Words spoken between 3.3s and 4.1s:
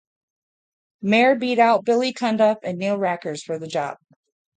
for the job.